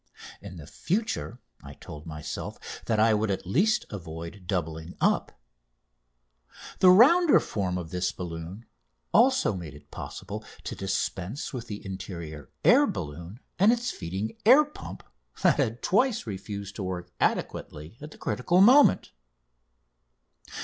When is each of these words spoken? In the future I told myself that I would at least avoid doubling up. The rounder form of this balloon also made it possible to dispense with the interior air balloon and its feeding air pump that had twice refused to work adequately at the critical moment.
In 0.41 0.55
the 0.57 0.65
future 0.65 1.37
I 1.63 1.75
told 1.75 2.07
myself 2.07 2.57
that 2.85 2.99
I 2.99 3.13
would 3.13 3.29
at 3.29 3.45
least 3.45 3.85
avoid 3.91 4.47
doubling 4.47 4.95
up. 4.99 5.31
The 6.79 6.89
rounder 6.89 7.39
form 7.39 7.77
of 7.77 7.91
this 7.91 8.11
balloon 8.11 8.65
also 9.13 9.53
made 9.53 9.75
it 9.75 9.91
possible 9.91 10.43
to 10.63 10.75
dispense 10.75 11.53
with 11.53 11.67
the 11.67 11.85
interior 11.85 12.49
air 12.65 12.87
balloon 12.87 13.41
and 13.59 13.71
its 13.71 13.91
feeding 13.91 14.35
air 14.43 14.65
pump 14.65 15.03
that 15.43 15.57
had 15.57 15.83
twice 15.83 16.25
refused 16.25 16.77
to 16.77 16.83
work 16.83 17.11
adequately 17.19 17.99
at 18.01 18.09
the 18.09 18.17
critical 18.17 18.59
moment. 18.59 19.11